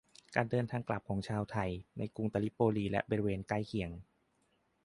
[0.35, 3.91] การเดินทางกลับประเทศไทยของชาวไทยในกรุงตริโปลีและบริเวณใกล้เคียง